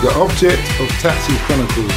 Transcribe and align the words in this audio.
The 0.00 0.10
object 0.14 0.62
of 0.80 0.88
Taxi 0.98 1.36
Chronicles 1.44 1.92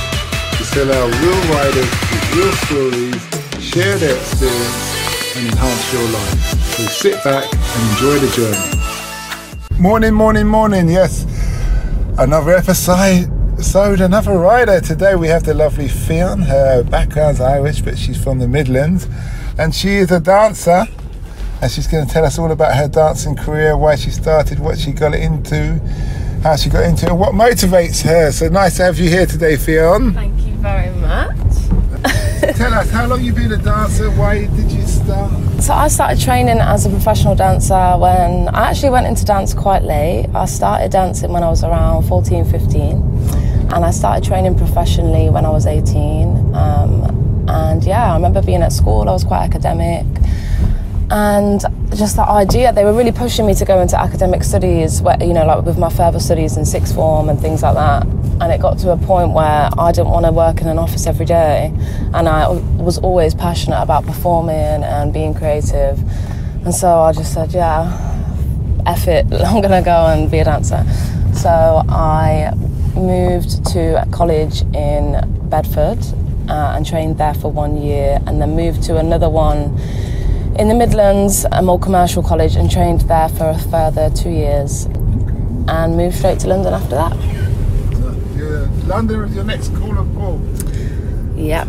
is 0.59 0.69
to 0.71 0.83
allow 0.83 1.05
real 1.05 1.41
riders 1.55 1.89
with 2.11 2.35
real 2.35 2.51
stories 2.67 3.63
share 3.63 3.97
their 3.97 4.17
experience 4.17 5.37
and 5.37 5.47
enhance 5.47 5.93
your 5.93 6.03
life. 6.11 6.39
So 6.75 6.83
sit 6.87 7.23
back 7.23 7.45
and 7.53 7.91
enjoy 7.91 8.19
the 8.19 8.27
journey. 8.35 9.79
Morning, 9.79 10.13
morning, 10.13 10.47
morning. 10.47 10.89
Yes, 10.89 11.25
another 12.19 12.51
episode. 12.51 13.31
Episode, 13.53 14.01
another 14.01 14.37
rider. 14.37 14.81
Today 14.81 15.15
we 15.15 15.29
have 15.29 15.45
the 15.45 15.53
lovely 15.53 15.87
Fionn. 15.87 16.41
Her 16.41 16.83
background's 16.83 17.39
Irish, 17.39 17.79
but 17.83 17.97
she's 17.97 18.21
from 18.21 18.37
the 18.37 18.49
Midlands, 18.49 19.07
and 19.57 19.73
she 19.73 19.95
is 19.95 20.11
a 20.11 20.19
dancer. 20.19 20.87
And 21.61 21.71
she's 21.71 21.87
going 21.87 22.05
to 22.05 22.11
tell 22.11 22.25
us 22.25 22.37
all 22.37 22.51
about 22.51 22.75
her 22.75 22.89
dancing 22.89 23.37
career, 23.37 23.77
why 23.77 23.95
she 23.95 24.09
started, 24.09 24.59
what 24.59 24.77
she 24.77 24.91
got 24.91 25.15
into, 25.15 25.79
how 26.43 26.57
she 26.57 26.69
got 26.69 26.83
into 26.83 27.07
it, 27.07 27.13
what 27.13 27.33
motivates 27.33 28.01
her. 28.03 28.31
So 28.31 28.49
nice 28.49 28.75
to 28.77 28.83
have 28.83 28.99
you 28.99 29.09
here 29.09 29.25
today, 29.25 29.55
Fionn. 29.55 30.13
Thank 30.13 30.41
you 30.41 30.53
very 30.55 30.93
much. 30.97 31.37
Tell 32.57 32.73
us 32.73 32.91
how 32.91 33.07
long 33.07 33.23
you 33.23 33.31
been 33.31 33.53
a 33.53 33.57
dancer, 33.57 34.11
why 34.11 34.45
did 34.47 34.69
you 34.69 34.85
start? 34.85 35.31
So 35.61 35.73
I 35.73 35.87
started 35.87 36.19
training 36.21 36.59
as 36.59 36.85
a 36.85 36.89
professional 36.89 37.35
dancer 37.35 37.95
when 37.97 38.49
I 38.49 38.69
actually 38.69 38.89
went 38.89 39.07
into 39.07 39.23
dance 39.23 39.53
quite 39.53 39.83
late. 39.83 40.27
I 40.35 40.45
started 40.45 40.91
dancing 40.91 41.31
when 41.31 41.43
I 41.43 41.49
was 41.49 41.63
around 41.63 42.03
14, 42.03 42.43
15, 42.43 42.91
and 43.71 43.85
I 43.85 43.91
started 43.91 44.25
training 44.25 44.57
professionally 44.57 45.29
when 45.29 45.45
I 45.45 45.49
was 45.49 45.65
18. 45.65 46.53
Um, 46.53 47.45
and 47.47 47.81
yeah, 47.85 48.11
I 48.11 48.15
remember 48.15 48.41
being 48.41 48.61
at 48.61 48.73
school, 48.73 49.07
I 49.07 49.13
was 49.13 49.23
quite 49.23 49.43
academic. 49.43 50.05
And 51.13 51.61
just 51.95 52.15
that 52.15 52.27
idea, 52.27 52.73
they 52.73 52.83
were 52.83 52.91
really 52.91 53.11
pushing 53.11 53.45
me 53.45 53.53
to 53.53 53.65
go 53.65 53.79
into 53.79 53.99
academic 53.99 54.43
studies, 54.43 54.99
where, 54.99 55.15
you 55.21 55.31
know, 55.31 55.45
like 55.45 55.63
with 55.63 55.77
my 55.77 55.91
further 55.91 56.19
studies 56.19 56.57
in 56.57 56.65
sixth 56.65 56.95
form 56.95 57.29
and 57.29 57.39
things 57.39 57.61
like 57.61 57.75
that. 57.75 58.07
And 58.41 58.51
it 58.51 58.59
got 58.59 58.79
to 58.79 58.93
a 58.93 58.97
point 58.97 59.31
where 59.31 59.69
I 59.77 59.91
didn't 59.91 60.09
want 60.09 60.25
to 60.25 60.31
work 60.31 60.59
in 60.61 60.67
an 60.67 60.79
office 60.79 61.05
every 61.05 61.27
day. 61.27 61.71
And 62.15 62.27
I 62.27 62.49
was 62.49 62.97
always 62.97 63.35
passionate 63.35 63.79
about 63.79 64.07
performing 64.07 64.55
and 64.83 65.13
being 65.13 65.35
creative. 65.35 65.99
And 66.65 66.73
so 66.73 67.01
I 67.01 67.13
just 67.13 67.31
said, 67.31 67.53
yeah, 67.53 67.93
F 68.87 69.07
it, 69.07 69.31
I'm 69.33 69.61
to 69.61 69.81
go 69.85 70.07
and 70.07 70.31
be 70.31 70.39
a 70.39 70.45
dancer. 70.45 70.83
So 71.35 71.83
I 71.89 72.53
moved 72.95 73.63
to 73.67 74.07
college 74.11 74.63
in 74.73 75.21
Bedford 75.47 75.99
uh, 76.49 76.73
and 76.75 76.83
trained 76.83 77.19
there 77.19 77.35
for 77.35 77.51
one 77.51 77.77
year, 77.77 78.19
and 78.25 78.41
then 78.41 78.55
moved 78.55 78.81
to 78.83 78.97
another 78.97 79.29
one 79.29 79.77
in 80.57 80.67
the 80.67 80.75
Midlands, 80.75 81.45
a 81.51 81.61
more 81.61 81.79
commercial 81.79 82.21
college, 82.21 82.55
and 82.55 82.69
trained 82.69 83.01
there 83.01 83.29
for 83.29 83.49
a 83.49 83.57
further 83.57 84.09
two 84.11 84.29
years, 84.29 84.85
and 85.67 85.97
moved 85.97 86.17
straight 86.17 86.39
to 86.39 86.47
London 86.47 86.73
after 86.73 86.95
that. 86.95 87.15
Yeah, 88.35 88.67
London 88.85 89.23
is 89.23 89.35
your 89.35 89.45
next 89.45 89.73
call 89.75 89.97
of 89.97 90.13
call. 90.15 90.41
Yep. 91.35 91.67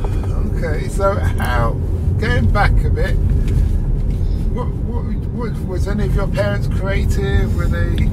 Okay, 0.56 0.88
so 0.88 1.14
how, 1.14 1.72
going 2.18 2.50
back 2.52 2.72
a 2.84 2.90
bit, 2.90 3.14
what, 4.52 4.68
what, 4.68 5.04
what, 5.32 5.66
was 5.66 5.88
any 5.88 6.04
of 6.04 6.14
your 6.14 6.28
parents 6.28 6.68
creative? 6.68 7.56
Were 7.56 7.66
they 7.66 8.08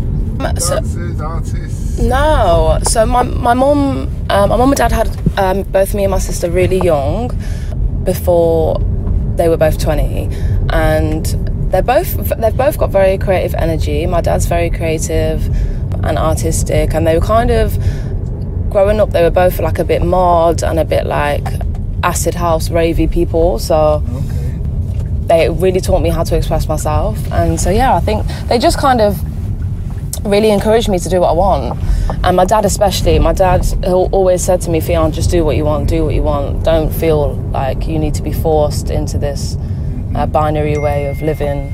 so- 0.59 0.75
dancers, 0.75 1.21
artists? 1.21 1.99
No. 1.99 2.79
So 2.83 3.05
my 3.05 3.23
my 3.23 3.53
mum, 3.53 4.09
um, 4.29 4.49
my 4.49 4.57
mum 4.57 4.69
and 4.69 4.77
dad 4.77 4.91
had 4.91 5.09
um, 5.37 5.63
both 5.63 5.93
me 5.93 6.03
and 6.03 6.11
my 6.11 6.19
sister 6.19 6.49
really 6.49 6.79
young, 6.79 7.29
before 8.03 8.79
they 9.35 9.49
were 9.49 9.57
both 9.57 9.77
twenty, 9.79 10.29
and 10.71 11.25
they're 11.71 11.81
both 11.81 12.15
they've 12.39 12.55
both 12.57 12.77
got 12.77 12.89
very 12.89 13.17
creative 13.17 13.53
energy. 13.55 14.05
My 14.05 14.21
dad's 14.21 14.45
very 14.45 14.69
creative 14.69 15.45
and 16.03 16.17
artistic, 16.17 16.93
and 16.93 17.05
they 17.05 17.15
were 17.17 17.25
kind 17.25 17.51
of 17.51 17.77
growing 18.69 18.99
up. 18.99 19.11
They 19.11 19.21
were 19.23 19.29
both 19.31 19.59
like 19.59 19.79
a 19.79 19.83
bit 19.83 20.01
mod 20.01 20.63
and 20.63 20.79
a 20.79 20.85
bit 20.85 21.05
like 21.05 21.45
acid 22.03 22.33
house 22.35 22.69
ravey 22.69 23.09
people. 23.11 23.59
So 23.59 24.01
Okay. 24.15 25.27
they 25.27 25.49
really 25.49 25.79
taught 25.81 26.01
me 26.01 26.09
how 26.09 26.23
to 26.23 26.35
express 26.35 26.67
myself. 26.67 27.17
And 27.31 27.59
so, 27.59 27.69
yeah, 27.69 27.95
I 27.95 27.99
think 27.99 28.25
they 28.47 28.57
just 28.57 28.77
kind 28.77 28.99
of 29.01 29.21
really 30.25 30.51
encouraged 30.51 30.87
me 30.89 30.99
to 30.99 31.09
do 31.09 31.19
what 31.21 31.29
I 31.29 31.33
want. 31.33 31.79
And 32.23 32.35
my 32.37 32.45
dad, 32.45 32.65
especially, 32.65 33.17
my 33.19 33.33
dad 33.33 33.65
al- 33.83 34.09
always 34.11 34.43
said 34.43 34.61
to 34.61 34.69
me, 34.69 34.79
Fionn, 34.79 35.11
just 35.11 35.29
do 35.31 35.43
what 35.45 35.55
you 35.57 35.65
want, 35.65 35.89
do 35.89 36.03
what 36.05 36.13
you 36.13 36.21
want. 36.23 36.63
Don't 36.63 36.91
feel 36.91 37.35
like 37.51 37.87
you 37.87 37.97
need 37.99 38.13
to 38.15 38.21
be 38.21 38.31
forced 38.33 38.89
into 38.89 39.17
this 39.17 39.57
uh, 40.15 40.25
binary 40.25 40.77
way 40.77 41.05
of 41.05 41.21
living. 41.21 41.73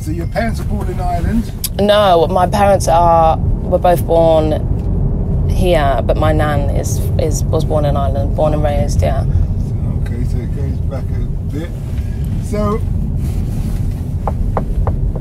So 0.00 0.10
your 0.10 0.26
parents 0.28 0.60
were 0.60 0.66
born 0.66 0.88
in 0.88 1.00
Ireland? 1.00 1.52
No, 1.80 2.26
my 2.28 2.46
parents 2.46 2.88
are 2.88 3.36
were 3.38 3.78
both 3.78 4.06
born 4.06 5.48
here, 5.48 6.00
but 6.04 6.16
my 6.16 6.32
nan 6.32 6.70
is 6.70 6.98
is 7.18 7.44
was 7.44 7.64
born 7.64 7.84
in 7.84 7.96
Ireland, 7.96 8.36
born 8.36 8.54
and 8.54 8.62
raised. 8.62 9.02
Yeah. 9.02 9.24
Okay, 10.02 10.24
so 10.24 10.38
it 10.38 10.54
goes 10.56 10.76
back 10.90 11.04
a 11.04 11.26
bit. 11.52 11.70
So, 12.44 12.78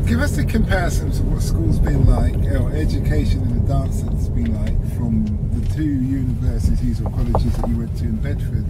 give 0.06 0.22
us 0.22 0.38
a 0.38 0.46
comparison 0.46 1.12
to 1.12 1.24
what 1.24 1.42
school's 1.42 1.80
been 1.80 2.06
like, 2.06 2.36
or 2.56 2.72
education 2.74 3.42
in 3.42 3.66
the 3.66 3.74
dance 3.74 4.02
has 4.02 4.30
been 4.30 4.54
like 4.64 4.96
from 4.96 5.37
two 5.78 5.84
universities 5.84 7.00
or 7.02 7.10
colleges 7.12 7.56
that 7.56 7.70
you 7.70 7.78
went 7.78 7.96
to 7.96 8.06
in 8.06 8.16
Bedford 8.16 8.66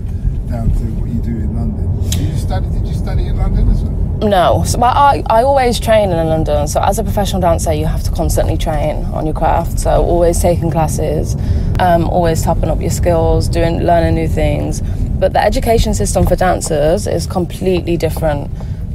down 0.49 0.69
to 0.71 0.83
what 0.99 1.09
you 1.09 1.21
do 1.21 1.29
in 1.29 1.55
London. 1.55 2.09
Did 2.11 2.19
you 2.19 2.35
study? 2.35 2.67
Did 2.67 2.85
you 2.85 2.93
study 2.93 3.27
in 3.27 3.37
London 3.37 3.69
as 3.69 3.81
well? 3.81 4.29
No, 4.29 4.63
so 4.65 4.83
I, 4.83 5.23
I 5.29 5.43
always 5.43 5.79
train 5.79 6.09
in 6.09 6.27
London. 6.27 6.67
So 6.67 6.81
as 6.81 6.99
a 6.99 7.03
professional 7.03 7.41
dancer, 7.41 7.71
you 7.71 7.85
have 7.85 8.03
to 8.03 8.11
constantly 8.11 8.57
train 8.57 9.05
on 9.05 9.25
your 9.25 9.33
craft. 9.33 9.79
So 9.79 10.03
always 10.03 10.41
taking 10.41 10.69
classes, 10.69 11.37
um, 11.79 12.09
always 12.09 12.43
topping 12.43 12.69
up 12.69 12.81
your 12.81 12.89
skills, 12.89 13.47
doing 13.47 13.83
learning 13.83 14.15
new 14.15 14.27
things. 14.27 14.81
But 14.81 15.31
the 15.31 15.41
education 15.41 15.93
system 15.93 16.25
for 16.27 16.35
dancers 16.35 17.07
is 17.07 17.25
completely 17.25 17.95
different 17.95 18.51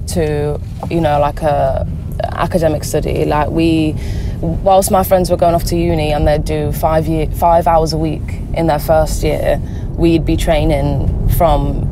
to 0.08 0.60
you 0.90 1.00
know 1.00 1.18
like 1.18 1.40
a 1.40 1.88
academic 2.20 2.84
study. 2.84 3.24
Like 3.24 3.48
we, 3.48 3.96
whilst 4.42 4.90
my 4.90 5.04
friends 5.04 5.30
were 5.30 5.36
going 5.36 5.54
off 5.54 5.64
to 5.64 5.76
uni 5.76 6.12
and 6.12 6.26
they'd 6.26 6.44
do 6.44 6.72
five 6.72 7.06
year 7.06 7.26
five 7.28 7.66
hours 7.66 7.92
a 7.92 7.98
week 7.98 8.22
in 8.54 8.66
their 8.66 8.78
first 8.78 9.22
year, 9.22 9.60
we'd 9.96 10.26
be 10.26 10.36
training 10.36 11.28
from 11.30 11.88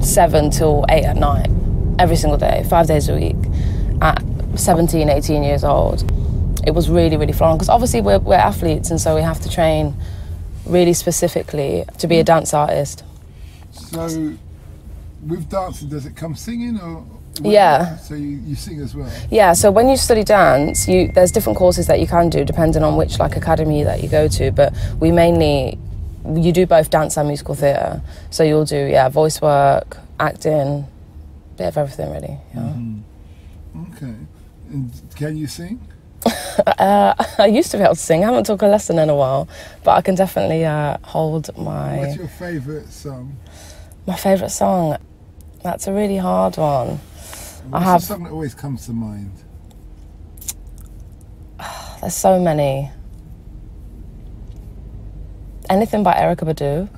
seven 0.00 0.50
till 0.50 0.84
eight 0.88 1.04
at 1.04 1.16
night 1.16 1.50
every 1.98 2.16
single 2.16 2.38
day, 2.38 2.64
five 2.70 2.86
days 2.86 3.08
a 3.08 3.14
week, 3.14 3.36
at 4.00 4.22
17, 4.54 5.08
18 5.08 5.42
years 5.42 5.64
old. 5.64 6.10
It 6.66 6.72
was 6.72 6.88
really, 6.88 7.16
really 7.16 7.32
fun 7.32 7.56
because 7.56 7.68
obviously 7.68 8.00
we're, 8.00 8.18
we're 8.18 8.34
athletes 8.34 8.90
and 8.90 9.00
so 9.00 9.14
we 9.14 9.22
have 9.22 9.40
to 9.40 9.50
train 9.50 9.94
really 10.66 10.92
specifically 10.92 11.84
to 11.98 12.06
be 12.06 12.18
a 12.20 12.24
dance 12.24 12.54
artist. 12.54 13.02
So, 13.72 14.36
with 15.26 15.48
dancing, 15.50 15.88
does 15.88 16.06
it 16.06 16.16
come 16.16 16.34
singing 16.36 16.78
or? 16.80 17.04
Yeah. 17.42 17.96
So 17.96 18.14
you, 18.14 18.40
you 18.44 18.54
sing 18.54 18.80
as 18.80 18.94
well. 18.94 19.10
Yeah, 19.30 19.52
so 19.52 19.70
when 19.70 19.88
you 19.88 19.96
study 19.96 20.24
dance, 20.24 20.88
you 20.88 21.10
there's 21.14 21.32
different 21.32 21.58
courses 21.58 21.86
that 21.86 22.00
you 22.00 22.06
can 22.06 22.28
do 22.28 22.44
depending 22.44 22.82
on 22.82 22.96
which 22.96 23.18
like 23.18 23.36
academy 23.36 23.82
that 23.84 24.02
you 24.02 24.08
go 24.08 24.28
to, 24.28 24.50
but 24.50 24.74
we 24.98 25.10
mainly 25.10 25.78
you 26.34 26.52
do 26.52 26.66
both 26.66 26.90
dance 26.90 27.16
and 27.16 27.28
musical 27.28 27.54
theatre. 27.54 28.02
So 28.30 28.42
you'll 28.42 28.64
do 28.64 28.76
yeah, 28.76 29.08
voice 29.08 29.40
work, 29.40 29.96
acting, 30.18 30.86
bit 31.56 31.68
of 31.68 31.78
everything 31.78 32.10
really. 32.10 32.38
Yeah. 32.54 33.82
Okay. 33.94 34.14
And 34.70 34.92
can 35.16 35.36
you 35.36 35.46
sing? 35.46 35.80
Uh, 36.66 37.14
I 37.38 37.46
used 37.46 37.70
to 37.70 37.78
be 37.78 37.82
able 37.82 37.94
to 37.94 38.00
sing. 38.00 38.22
I 38.22 38.26
haven't 38.26 38.44
took 38.44 38.60
a 38.60 38.66
lesson 38.66 38.98
in 38.98 39.08
a 39.08 39.14
while, 39.14 39.48
but 39.82 39.92
I 39.92 40.02
can 40.02 40.14
definitely 40.14 40.64
uh, 40.64 40.98
hold 41.02 41.56
my. 41.56 41.98
What's 41.98 42.16
your 42.16 42.28
favourite 42.28 42.88
song? 42.88 43.36
my 44.06 44.16
favourite 44.16 44.50
song. 44.50 44.98
That's 45.62 45.86
a 45.86 45.92
really 45.92 46.16
hard 46.16 46.56
one. 46.56 47.00
What's 47.68 47.84
have- 47.84 48.00
the 48.00 48.06
song 48.06 48.22
that 48.24 48.32
always 48.32 48.54
comes 48.54 48.86
to 48.86 48.92
mind? 48.92 49.32
There's 52.00 52.14
so 52.14 52.40
many. 52.40 52.90
Anything 55.68 56.02
by 56.02 56.14
Erykah 56.14 56.52
Badu? 56.52 56.88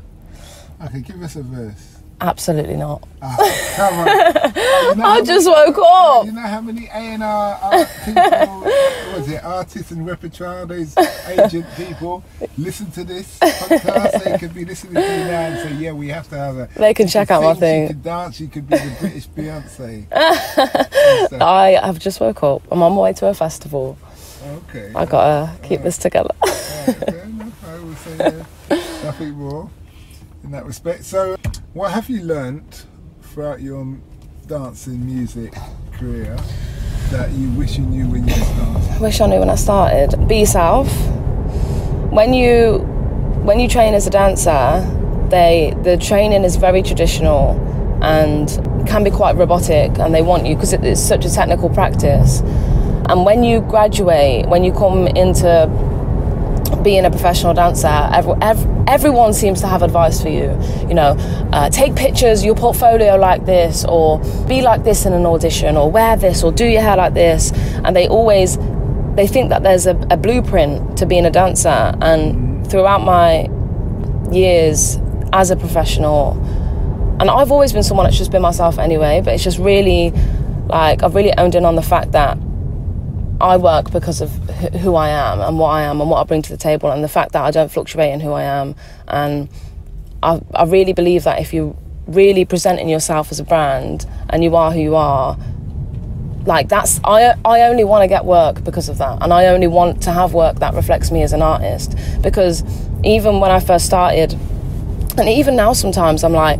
Okay, 0.86 1.00
give 1.00 1.22
us 1.22 1.36
a 1.36 1.42
verse. 1.42 1.98
Absolutely 2.20 2.76
not. 2.76 3.02
Ah, 3.20 3.36
come 3.76 3.98
on. 3.98 4.52
You 4.92 4.94
know 4.96 5.04
I 5.06 5.22
just 5.22 5.46
many- 5.46 5.70
woke 5.72 5.78
up. 5.86 6.26
You 6.26 6.32
know 6.32 6.40
how 6.42 6.60
many 6.60 6.86
A 6.86 6.92
and 7.16 7.22
R 7.22 7.86
people, 8.04 8.62
was 9.12 9.28
it, 9.30 9.44
artists 9.44 9.90
and 9.90 10.06
repertoire, 10.06 10.66
those 10.66 10.96
agent 11.26 11.66
people, 11.76 12.24
listen 12.56 12.90
to 12.92 13.04
this 13.04 13.38
podcast. 13.38 14.24
They 14.24 14.38
could 14.38 14.54
be 14.54 14.64
listening 14.64 14.94
to 14.94 15.00
you 15.00 15.24
now 15.24 15.40
and 15.40 15.68
say, 15.68 15.74
"Yeah, 15.76 15.92
we 15.92 16.08
have 16.08 16.28
to 16.30 16.36
have 16.36 16.56
a." 16.56 16.68
They 16.76 16.94
can 16.94 17.08
check 17.08 17.30
out 17.30 17.42
my 17.42 17.54
thing. 17.54 17.88
She 17.88 17.94
could 17.94 18.02
dance. 18.02 18.36
She 18.36 18.46
could 18.48 18.68
be 18.68 18.76
the 18.76 18.96
British 19.00 19.28
Beyonce. 19.28 20.06
I 21.42 21.80
have 21.84 21.98
just 21.98 22.20
woke 22.20 22.42
up. 22.42 22.62
I'm 22.70 22.82
on 22.82 22.92
my 22.92 23.00
way 23.00 23.12
to 23.14 23.26
a 23.28 23.34
festival. 23.34 23.98
okay. 24.46 24.92
I 24.94 25.04
gotta 25.04 25.52
keep 25.62 25.82
this 25.82 25.98
together. 25.98 26.30
Alright, 26.42 26.96
fair 26.96 27.24
enough. 27.24 27.64
I 27.68 27.78
will 27.78 27.94
say 27.94 28.18
uh, 28.18 29.04
nothing 29.04 29.30
more 29.32 29.70
in 30.44 30.50
that 30.50 30.66
respect. 30.66 31.04
So, 31.04 31.36
what 31.72 31.92
have 31.92 32.08
you 32.08 32.22
learnt 32.22 32.86
throughout 33.22 33.60
your 33.60 33.96
dancing 34.46 35.06
music 35.06 35.54
career 35.92 36.36
that 37.12 37.30
you 37.32 37.50
wish 37.50 37.78
you 37.78 37.84
knew 37.84 38.08
when 38.08 38.26
you 38.26 38.34
started? 38.34 39.00
Wish 39.00 39.20
I 39.20 39.26
knew 39.26 39.38
when 39.38 39.50
I 39.50 39.54
started. 39.54 40.28
Be 40.28 40.40
yourself. 40.40 40.88
When 42.10 42.34
you 42.34 42.78
when 43.44 43.60
you 43.60 43.68
train 43.68 43.94
as 43.94 44.06
a 44.06 44.10
dancer, 44.10 44.80
they 45.28 45.76
the 45.82 45.96
training 45.96 46.44
is 46.44 46.56
very 46.56 46.82
traditional 46.82 47.60
and 48.02 48.48
can 48.86 49.04
be 49.04 49.10
quite 49.10 49.36
robotic, 49.36 49.98
and 49.98 50.14
they 50.14 50.22
want 50.22 50.46
you 50.46 50.54
because 50.54 50.72
it, 50.72 50.84
it's 50.84 51.00
such 51.00 51.24
a 51.24 51.30
technical 51.30 51.68
practice. 51.68 52.40
And 53.08 53.24
when 53.24 53.42
you 53.44 53.60
graduate, 53.60 54.48
when 54.48 54.64
you 54.64 54.72
come 54.72 55.06
into 55.06 55.46
being 56.82 57.04
a 57.04 57.10
professional 57.10 57.54
dancer, 57.54 57.86
every, 57.86 58.34
every, 58.40 58.84
everyone 58.86 59.32
seems 59.32 59.60
to 59.60 59.66
have 59.66 59.82
advice 59.82 60.20
for 60.22 60.28
you. 60.28 60.58
You 60.88 60.94
know, 60.94 61.16
uh, 61.52 61.70
take 61.70 61.94
pictures, 61.94 62.44
your 62.44 62.54
portfolio 62.54 63.16
like 63.16 63.46
this, 63.46 63.84
or 63.84 64.18
be 64.46 64.62
like 64.62 64.84
this 64.84 65.06
in 65.06 65.12
an 65.12 65.26
audition, 65.26 65.76
or 65.76 65.90
wear 65.90 66.16
this, 66.16 66.42
or 66.42 66.52
do 66.52 66.66
your 66.66 66.82
hair 66.82 66.96
like 66.96 67.14
this. 67.14 67.52
And 67.84 67.94
they 67.94 68.08
always 68.08 68.58
they 69.14 69.26
think 69.26 69.50
that 69.50 69.62
there's 69.62 69.86
a, 69.86 69.96
a 70.10 70.16
blueprint 70.16 70.96
to 70.98 71.06
being 71.06 71.26
a 71.26 71.30
dancer. 71.30 71.94
And 72.00 72.68
throughout 72.70 73.04
my 73.04 73.48
years 74.32 74.98
as 75.32 75.50
a 75.50 75.56
professional, 75.56 76.32
and 77.20 77.30
I've 77.30 77.52
always 77.52 77.72
been 77.72 77.82
someone 77.82 78.04
that's 78.04 78.18
just 78.18 78.30
been 78.30 78.42
myself 78.42 78.78
anyway, 78.78 79.20
but 79.22 79.34
it's 79.34 79.44
just 79.44 79.58
really 79.58 80.12
like 80.66 81.02
I've 81.02 81.14
really 81.14 81.32
owned 81.36 81.54
in 81.54 81.64
on 81.64 81.76
the 81.76 81.82
fact 81.82 82.12
that 82.12 82.38
I 83.42 83.56
work 83.56 83.90
because 83.90 84.20
of 84.20 84.30
who 84.82 84.94
I 84.94 85.08
am 85.08 85.40
and 85.40 85.58
what 85.58 85.70
I 85.70 85.82
am 85.82 86.00
and 86.00 86.08
what 86.08 86.20
I 86.20 86.24
bring 86.24 86.42
to 86.42 86.50
the 86.50 86.56
table, 86.56 86.90
and 86.90 87.02
the 87.02 87.08
fact 87.08 87.32
that 87.32 87.42
I 87.42 87.50
don't 87.50 87.70
fluctuate 87.70 88.12
in 88.12 88.20
who 88.20 88.32
I 88.32 88.42
am. 88.42 88.76
And 89.08 89.48
I, 90.22 90.40
I 90.54 90.64
really 90.64 90.92
believe 90.92 91.24
that 91.24 91.40
if 91.40 91.52
you're 91.52 91.76
really 92.06 92.44
presenting 92.44 92.88
yourself 92.88 93.32
as 93.32 93.40
a 93.40 93.44
brand 93.44 94.06
and 94.30 94.42
you 94.44 94.54
are 94.54 94.70
who 94.72 94.80
you 94.80 94.94
are, 94.94 95.36
like 96.46 96.68
that's 96.68 97.00
I 97.04 97.34
I 97.44 97.62
only 97.62 97.84
want 97.84 98.02
to 98.02 98.08
get 98.08 98.24
work 98.24 98.64
because 98.64 98.88
of 98.88 98.98
that, 98.98 99.18
and 99.22 99.32
I 99.32 99.46
only 99.46 99.66
want 99.66 100.02
to 100.02 100.12
have 100.12 100.34
work 100.34 100.60
that 100.60 100.74
reflects 100.74 101.10
me 101.10 101.22
as 101.22 101.32
an 101.32 101.42
artist. 101.42 101.96
Because 102.20 102.64
even 103.04 103.40
when 103.40 103.50
I 103.50 103.60
first 103.60 103.86
started, 103.86 104.32
and 105.18 105.28
even 105.28 105.56
now 105.56 105.72
sometimes 105.72 106.24
I'm 106.24 106.32
like, 106.32 106.58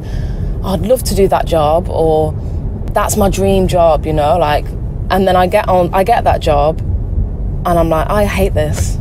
oh, 0.62 0.74
I'd 0.74 0.82
love 0.82 1.02
to 1.04 1.14
do 1.14 1.28
that 1.28 1.46
job, 1.46 1.88
or 1.88 2.32
that's 2.92 3.16
my 3.16 3.30
dream 3.30 3.68
job, 3.68 4.04
you 4.04 4.12
know, 4.12 4.36
like, 4.36 4.66
and 5.12 5.28
then 5.28 5.36
I 5.36 5.46
get 5.46 5.68
on, 5.68 5.92
I 5.92 6.04
get 6.04 6.24
that 6.24 6.40
job, 6.40 6.80
and 6.80 7.78
I'm 7.78 7.90
like, 7.90 8.08
I 8.08 8.24
hate 8.24 8.54
this. 8.54 8.96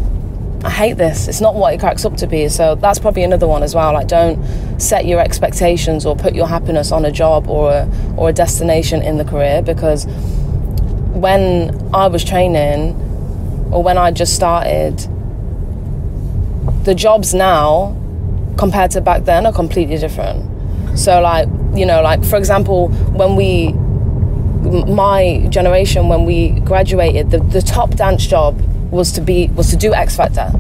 I 0.64 0.70
hate 0.70 0.98
this. 0.98 1.30
It's 1.30 1.40
not 1.40 1.56
what 1.56 1.74
it 1.74 1.80
cracks 1.80 2.04
up 2.04 2.18
to 2.18 2.28
be. 2.28 2.50
So 2.50 2.76
that's 2.76 3.00
probably 3.00 3.24
another 3.24 3.48
one 3.48 3.64
as 3.64 3.74
well. 3.74 3.94
Like, 3.94 4.08
don't 4.08 4.38
set 4.80 5.06
your 5.06 5.22
expectations 5.22 6.06
or 6.06 6.16
put 6.16 6.36
your 6.36 6.48
happiness 6.48 6.92
on 6.92 7.06
a 7.06 7.12
job 7.12 7.48
or 7.48 7.72
a, 7.72 8.14
or 8.18 8.30
a 8.30 8.34
destination 8.34 9.02
in 9.02 9.18
the 9.18 9.24
career 9.24 9.62
because 9.64 10.06
when 11.16 11.90
I 11.94 12.08
was 12.08 12.24
training 12.26 12.92
or 13.72 13.82
when 13.82 13.98
I 13.98 14.12
just 14.12 14.36
started, 14.36 15.00
the 16.84 16.94
jobs 16.94 17.34
now 17.34 17.98
compared 18.58 18.92
to 18.92 19.02
back 19.02 19.24
then 19.24 19.46
are 19.46 19.54
completely 19.54 19.98
different. 19.98 20.46
So, 21.00 21.22
like, 21.22 21.48
you 21.74 21.86
know, 21.86 22.02
like 22.02 22.24
for 22.26 22.36
example, 22.36 22.90
when 22.90 23.38
we, 23.38 23.74
my 24.62 25.46
generation, 25.50 26.08
when 26.08 26.26
we 26.26 26.52
graduated, 26.62 27.32
the, 27.32 27.40
the 27.40 27.62
top 27.62 27.92
dance 27.92 28.26
job 28.26 28.60
was 28.92 29.12
to 29.14 29.22
be 29.22 29.48
was 29.50 29.70
to 29.70 29.78
do 29.78 29.94
X 29.94 30.16
Factor. 30.16 30.52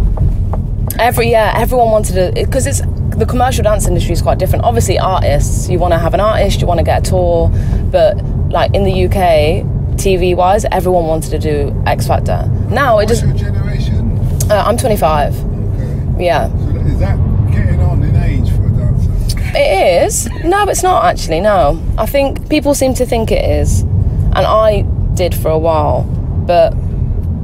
Every 0.99 1.29
year, 1.29 1.51
everyone 1.55 1.91
wanted 1.91 2.13
to 2.13 2.31
because 2.33 2.67
it's 2.67 2.81
the 3.17 3.25
commercial 3.25 3.63
dance 3.63 3.87
industry 3.87 4.13
is 4.13 4.21
quite 4.21 4.39
different. 4.39 4.63
Obviously, 4.65 4.97
artists, 4.97 5.69
you 5.69 5.79
want 5.79 5.93
to 5.93 5.99
have 5.99 6.13
an 6.13 6.19
artist, 6.19 6.61
you 6.61 6.67
want 6.67 6.79
to 6.79 6.83
get 6.83 7.07
a 7.07 7.09
tour, 7.09 7.49
but 7.91 8.17
like 8.49 8.73
in 8.73 8.83
the 8.83 9.05
UK, 9.05 9.65
TV 9.97 10.35
wise, 10.35 10.65
everyone 10.65 11.05
wanted 11.05 11.29
to 11.29 11.39
do 11.39 11.83
X 11.85 12.07
Factor. 12.07 12.49
Now 12.69 12.99
it 12.99 13.07
just. 13.07 13.23
Your 13.23 13.35
generation? 13.35 14.17
Uh, 14.49 14.63
I'm 14.65 14.77
25. 14.77 15.35
Okay. 15.35 16.25
Yeah. 16.25 16.49
So 16.49 16.55
is 16.87 16.99
that 16.99 17.51
getting 17.51 17.79
on 17.81 18.03
in 18.03 18.15
age 18.15 18.49
for 18.55 18.65
a 18.65 18.69
dancer? 18.69 19.57
It 19.57 20.03
is. 20.05 20.27
No, 20.43 20.67
it's 20.67 20.83
not 20.83 21.05
actually. 21.05 21.41
No, 21.41 21.81
I 21.97 22.05
think 22.05 22.49
people 22.49 22.73
seem 22.73 22.93
to 22.95 23.05
think 23.05 23.31
it 23.31 23.43
is, 23.43 23.83
and 24.33 24.45
I 24.45 24.83
did 25.15 25.35
for 25.35 25.49
a 25.49 25.59
while, 25.59 26.03
but 26.47 26.73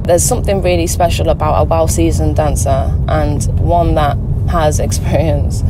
there's 0.04 0.24
something 0.24 0.62
really 0.62 0.86
special 0.86 1.28
about 1.28 1.60
a 1.60 1.64
well-seasoned 1.64 2.36
dancer 2.36 2.94
and 3.08 3.44
one 3.60 3.94
that 3.94 4.16
has 4.50 4.80
experience, 4.88 5.62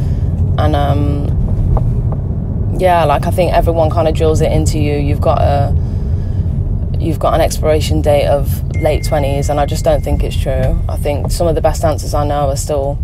and 0.59 0.75
um, 0.77 2.77
yeah, 2.79 3.05
like 3.05 3.27
I 3.27 3.31
think 3.31 3.53
everyone 3.53 3.91
kind 3.91 4.09
of 4.09 4.15
drills 4.15 4.41
it 4.41 4.53
into 4.53 4.79
you. 4.79 4.97
You've 4.97 5.21
got 5.21 5.41
a 5.41 5.75
you've 6.99 7.19
got 7.21 7.35
an 7.35 7.41
expiration 7.41 8.03
date 8.03 8.27
of 8.27 8.63
late 8.77 9.05
20s, 9.05 9.51
and 9.51 9.61
I 9.61 9.67
just 9.67 9.85
don't 9.85 10.03
think 10.03 10.23
it's 10.25 10.37
true. 10.41 10.79
I 10.89 10.97
think 10.97 11.31
some 11.31 11.47
of 11.47 11.55
the 11.55 11.61
best 11.61 11.83
dancers 11.83 12.15
I 12.15 12.27
know 12.27 12.49
are 12.49 12.57
still 12.57 12.99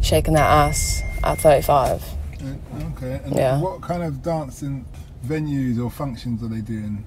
shaking 0.00 0.34
their 0.34 0.44
ass 0.44 1.02
at 1.22 1.38
35. 1.38 2.02
Okay. 2.96 3.20
And 3.24 3.34
Yeah. 3.36 3.60
what 3.60 3.80
kind 3.80 4.02
of 4.02 4.22
dancing 4.22 4.84
venues 5.28 5.82
or 5.84 5.90
functions 5.90 6.42
are 6.42 6.48
they 6.48 6.60
doing? 6.60 7.04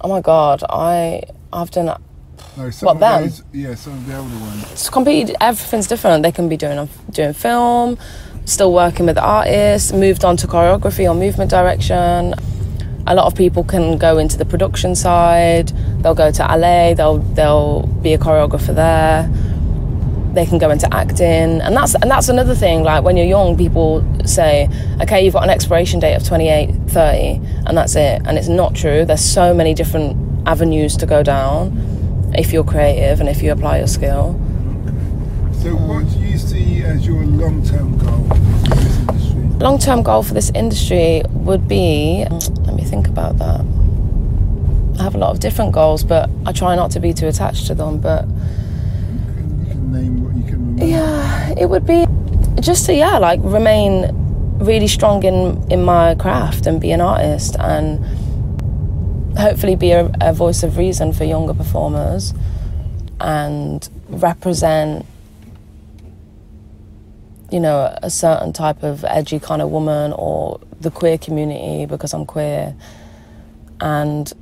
Oh 0.00 0.08
my 0.08 0.20
god, 0.20 0.62
I 0.68 1.22
I've 1.52 1.70
done 1.70 1.86
No, 2.56 2.70
some 2.70 2.86
What, 2.86 3.00
them? 3.00 3.22
those, 3.22 3.42
yeah, 3.52 3.74
some 3.74 3.94
of 3.94 4.06
the 4.06 4.16
older 4.16 4.38
ones. 4.38 4.72
it's 4.72 4.90
completely 4.90 5.34
everything's 5.40 5.86
different. 5.86 6.22
They 6.22 6.32
can 6.32 6.48
be 6.48 6.56
doing 6.56 6.78
um, 6.78 6.88
doing 7.10 7.32
film, 7.32 7.98
still 8.44 8.72
working 8.72 9.06
with 9.06 9.18
artists, 9.18 9.92
moved 9.92 10.24
on 10.24 10.36
to 10.38 10.46
choreography 10.46 11.08
or 11.10 11.14
movement 11.14 11.50
direction. 11.50 12.34
A 13.06 13.14
lot 13.14 13.26
of 13.26 13.34
people 13.34 13.64
can 13.64 13.98
go 13.98 14.16
into 14.18 14.38
the 14.38 14.46
production 14.46 14.94
side. 14.94 15.68
They'll 16.00 16.14
go 16.14 16.30
to 16.30 16.42
LA. 16.42 16.94
They'll 16.94 17.18
they'll 17.18 17.82
be 18.02 18.14
a 18.14 18.18
choreographer 18.18 18.74
there. 18.74 19.28
They 20.34 20.46
can 20.46 20.58
go 20.58 20.70
into 20.70 20.92
acting, 20.92 21.60
and 21.60 21.76
that's 21.76 21.94
and 21.94 22.10
that's 22.10 22.28
another 22.28 22.54
thing. 22.54 22.82
Like 22.82 23.04
when 23.04 23.16
you're 23.16 23.26
young, 23.26 23.56
people 23.56 24.04
say, 24.24 24.68
"Okay, 25.00 25.24
you've 25.24 25.34
got 25.34 25.44
an 25.44 25.50
expiration 25.50 26.00
date 26.00 26.14
of 26.14 26.24
28, 26.24 26.70
30, 26.88 27.40
and 27.66 27.76
that's 27.76 27.94
it." 27.94 28.22
And 28.24 28.36
it's 28.36 28.48
not 28.48 28.74
true. 28.74 29.04
There's 29.04 29.24
so 29.24 29.54
many 29.54 29.74
different 29.74 30.16
avenues 30.46 30.96
to 30.98 31.06
go 31.06 31.22
down 31.22 32.32
if 32.36 32.52
you're 32.52 32.64
creative 32.64 33.20
and 33.20 33.28
if 33.28 33.42
you 33.42 33.52
apply 33.52 33.78
your 33.78 33.86
skill. 33.86 34.38
So, 35.62 35.70
what 35.76 36.10
do 36.10 36.18
you 36.18 36.36
see 36.36 36.82
as 36.82 37.06
your 37.06 37.24
long-term 37.24 37.98
goal 37.98 38.24
in 38.24 38.70
this 38.70 38.98
industry? 38.98 39.34
long 39.60 39.78
term 39.78 40.02
goal 40.02 40.22
for 40.22 40.34
this 40.34 40.50
industry 40.54 41.22
would 41.30 41.66
be 41.68 42.26
let 42.66 42.74
me 42.74 42.84
think 42.84 43.06
about 43.06 43.38
that. 43.38 43.60
I 44.98 45.02
have 45.02 45.14
a 45.14 45.18
lot 45.18 45.30
of 45.30 45.40
different 45.40 45.72
goals, 45.72 46.04
but 46.04 46.30
I 46.46 46.52
try 46.52 46.76
not 46.76 46.90
to 46.92 47.00
be 47.00 47.12
too 47.12 47.26
attached 47.26 47.66
to 47.68 47.74
them. 47.74 47.98
But 47.98 48.26
yeah, 50.84 51.54
it 51.56 51.68
would 51.68 51.86
be 51.86 52.06
just 52.60 52.86
to 52.86 52.94
yeah, 52.94 53.18
like 53.18 53.40
remain 53.42 54.10
really 54.58 54.88
strong 54.88 55.22
in 55.24 55.64
in 55.70 55.82
my 55.84 56.14
craft 56.14 56.66
and 56.66 56.80
be 56.80 56.90
an 56.92 57.00
artist 57.00 57.56
and 57.58 58.04
hopefully 59.36 59.76
be 59.76 59.90
a, 59.90 60.10
a 60.20 60.32
voice 60.32 60.62
of 60.62 60.76
reason 60.76 61.12
for 61.12 61.24
younger 61.24 61.52
performers 61.52 62.32
and 63.20 63.88
represent 64.08 65.04
you 67.50 67.60
know 67.60 67.96
a 68.02 68.10
certain 68.10 68.52
type 68.52 68.82
of 68.82 69.04
edgy 69.04 69.38
kind 69.38 69.60
of 69.60 69.70
woman 69.70 70.12
or 70.16 70.60
the 70.80 70.90
queer 70.90 71.18
community 71.18 71.86
because 71.86 72.14
I'm 72.14 72.26
queer. 72.26 72.76
And 73.80 74.32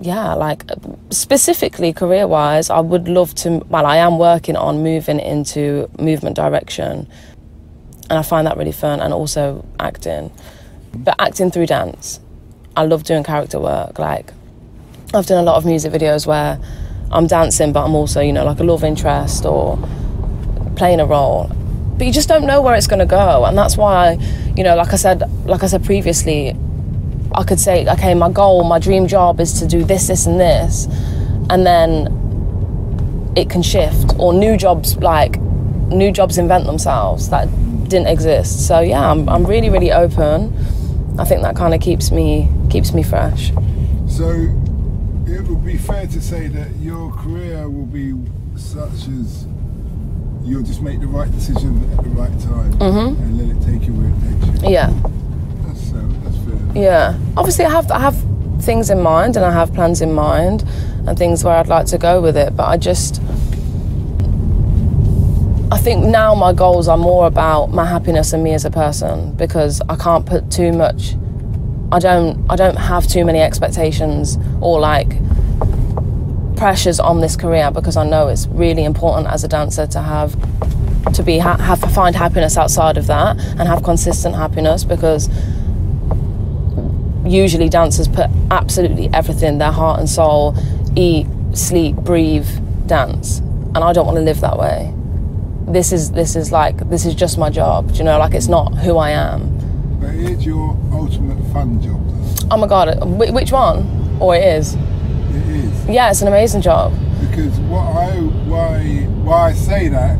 yeah 0.00 0.34
like 0.34 0.64
specifically 1.10 1.92
career 1.92 2.26
wise 2.26 2.68
I 2.68 2.80
would 2.80 3.08
love 3.08 3.34
to 3.36 3.58
well 3.68 3.86
I 3.86 3.96
am 3.96 4.18
working 4.18 4.56
on 4.56 4.82
moving 4.82 5.20
into 5.20 5.90
movement 5.98 6.36
direction. 6.36 7.08
And 8.08 8.18
I 8.18 8.22
find 8.22 8.46
that 8.46 8.56
really 8.56 8.72
fun 8.72 9.00
and 9.00 9.12
also 9.12 9.64
acting. 9.80 10.30
But 10.94 11.16
acting 11.18 11.50
through 11.50 11.66
dance. 11.66 12.20
I 12.76 12.84
love 12.84 13.02
doing 13.04 13.24
character 13.24 13.58
work 13.58 13.98
like 13.98 14.32
I've 15.14 15.26
done 15.26 15.38
a 15.38 15.46
lot 15.46 15.56
of 15.56 15.64
music 15.64 15.92
videos 15.92 16.26
where 16.26 16.60
I'm 17.10 17.26
dancing 17.26 17.72
but 17.72 17.84
I'm 17.84 17.94
also 17.94 18.20
you 18.20 18.32
know 18.32 18.44
like 18.44 18.60
a 18.60 18.64
love 18.64 18.84
interest 18.84 19.44
or 19.44 19.78
playing 20.76 21.00
a 21.00 21.06
role. 21.06 21.50
But 21.96 22.06
you 22.06 22.12
just 22.12 22.28
don't 22.28 22.46
know 22.46 22.60
where 22.60 22.74
it's 22.74 22.86
going 22.86 22.98
to 22.98 23.06
go. 23.06 23.46
And 23.46 23.56
that's 23.56 23.78
why 23.78 24.18
you 24.56 24.64
know 24.64 24.74
like 24.74 24.92
i 24.92 24.96
said 24.96 25.22
like 25.44 25.62
i 25.62 25.66
said 25.66 25.84
previously 25.84 26.56
i 27.36 27.42
could 27.44 27.60
say 27.60 27.86
okay 27.88 28.14
my 28.14 28.30
goal 28.30 28.64
my 28.64 28.78
dream 28.78 29.06
job 29.06 29.40
is 29.40 29.58
to 29.60 29.66
do 29.66 29.84
this 29.84 30.08
this 30.08 30.26
and 30.26 30.40
this. 30.40 30.86
And 31.48 31.64
then 31.64 32.08
it 33.36 33.48
can 33.48 33.62
shift. 33.62 34.14
Or 34.18 34.32
new 34.32 34.56
jobs 34.56 34.96
like 34.96 35.38
new 35.88 36.10
jobs 36.10 36.38
invent 36.38 36.66
themselves 36.66 37.28
that 37.30 37.46
didn't 37.88 38.08
exist. 38.08 38.66
So 38.66 38.80
yeah 38.80 39.10
i'm, 39.10 39.28
I'm 39.28 39.44
really 39.46 39.70
really 39.70 39.92
open. 39.92 40.52
I 41.18 41.24
think 41.24 41.42
that 41.42 41.56
kind 41.56 41.72
of 41.74 41.80
keeps 41.80 42.10
me 42.10 42.48
keeps 42.70 42.92
me 42.92 43.02
fresh. 43.02 43.52
So, 44.08 44.30
it 45.26 45.42
would 45.48 45.64
be 45.64 45.76
fair 45.76 46.06
to 46.06 46.20
say 46.20 46.48
that 46.48 46.74
your 46.76 47.10
career 47.12 47.68
will 47.68 47.86
be 47.86 48.14
such 48.56 49.08
as 49.08 49.46
you'll 50.44 50.62
just 50.62 50.80
make 50.80 51.00
the 51.00 51.06
right 51.06 51.30
decision 51.32 51.82
at 51.92 52.04
the 52.04 52.10
right 52.10 52.40
time 52.40 52.72
mm-hmm. 52.74 53.22
and 53.22 53.38
let 53.38 53.56
it 53.56 53.60
take 53.66 53.86
you 53.86 53.94
where 53.94 54.08
it 54.08 54.50
takes 54.50 54.62
you. 54.62 54.70
yeah 54.70 54.88
That's, 55.66 55.92
uh, 55.92 56.06
that's 56.22 56.38
fair. 56.46 56.65
Yeah. 56.76 57.18
Obviously, 57.38 57.64
I 57.64 57.70
have 57.70 57.90
I 57.90 57.98
have 58.00 58.16
things 58.60 58.90
in 58.90 59.00
mind 59.00 59.36
and 59.36 59.44
I 59.44 59.50
have 59.50 59.72
plans 59.72 60.02
in 60.02 60.12
mind 60.12 60.62
and 61.06 61.16
things 61.18 61.42
where 61.42 61.56
I'd 61.56 61.68
like 61.68 61.86
to 61.86 61.98
go 61.98 62.20
with 62.20 62.36
it. 62.36 62.54
But 62.54 62.64
I 62.64 62.76
just 62.76 63.22
I 65.72 65.78
think 65.78 66.04
now 66.04 66.34
my 66.34 66.52
goals 66.52 66.86
are 66.86 66.98
more 66.98 67.26
about 67.26 67.70
my 67.70 67.86
happiness 67.86 68.32
and 68.32 68.44
me 68.44 68.52
as 68.52 68.64
a 68.64 68.70
person 68.70 69.32
because 69.36 69.80
I 69.88 69.96
can't 69.96 70.26
put 70.26 70.50
too 70.50 70.72
much 70.72 71.16
I 71.92 71.98
don't 71.98 72.44
I 72.50 72.56
don't 72.56 72.76
have 72.76 73.06
too 73.06 73.24
many 73.24 73.40
expectations 73.40 74.38
or 74.60 74.78
like 74.78 75.08
pressures 76.56 77.00
on 77.00 77.20
this 77.20 77.36
career 77.36 77.70
because 77.70 77.96
I 77.96 78.04
know 78.06 78.28
it's 78.28 78.46
really 78.48 78.84
important 78.84 79.28
as 79.28 79.44
a 79.44 79.48
dancer 79.48 79.86
to 79.88 80.00
have 80.00 80.32
to 81.14 81.22
be 81.22 81.38
ha- 81.38 81.58
have 81.58 81.80
find 81.80 82.14
happiness 82.16 82.56
outside 82.56 82.96
of 82.96 83.06
that 83.06 83.38
and 83.38 83.68
have 83.68 83.82
consistent 83.82 84.34
happiness 84.34 84.84
because 84.84 85.28
usually 87.26 87.68
dancers 87.68 88.08
put 88.08 88.30
absolutely 88.50 89.10
everything 89.12 89.58
their 89.58 89.72
heart 89.72 89.98
and 89.98 90.08
soul 90.08 90.56
eat 90.94 91.26
sleep 91.52 91.96
breathe 91.96 92.48
dance. 92.86 93.38
And 93.38 93.78
I 93.78 93.92
don't 93.92 94.06
want 94.06 94.16
to 94.16 94.22
live 94.22 94.40
that 94.40 94.58
way. 94.58 94.92
This 95.66 95.92
is 95.92 96.12
this 96.12 96.36
is 96.36 96.52
like 96.52 96.88
this 96.88 97.04
is 97.04 97.14
just 97.14 97.38
my 97.38 97.50
job 97.50 97.92
do 97.92 97.98
you 97.98 98.04
know? 98.04 98.18
Like 98.18 98.34
it's 98.34 98.48
not 98.48 98.74
who 98.78 98.96
I 98.98 99.10
am. 99.10 99.98
But 100.00 100.10
here's 100.10 100.46
your 100.46 100.76
ultimate 100.92 101.42
fun 101.52 101.82
job. 101.82 102.00
Though. 102.06 102.48
oh 102.52 102.56
my 102.56 102.66
god 102.66 102.88
uh, 102.88 103.06
which 103.06 103.52
one? 103.52 104.18
Or 104.20 104.36
it 104.36 104.44
is? 104.44 104.74
It 104.74 105.48
is. 105.48 105.88
Yeah 105.88 106.10
it's 106.10 106.22
an 106.22 106.28
amazing 106.28 106.62
job. 106.62 106.92
Because 107.20 107.58
what 107.60 107.82
I 107.82 108.12
why 108.46 108.84
why 109.24 109.48
I 109.48 109.52
say 109.52 109.88
that 109.88 110.18